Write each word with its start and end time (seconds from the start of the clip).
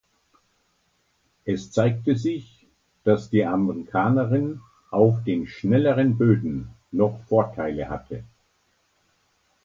Es 1.45 1.71
zeigte 1.71 2.15
sich, 2.15 2.65
dass 3.03 3.29
die 3.29 3.45
Amerikanerin 3.45 4.59
auf 4.89 5.23
den 5.25 5.45
schnelleren 5.45 6.17
Böden 6.17 6.73
noch 6.91 7.21
Vorteile 7.27 7.87
hatte. 7.87 8.23